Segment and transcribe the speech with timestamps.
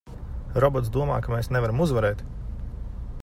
[0.63, 2.25] Robots domā, ka mēs nevaram uzvarēt!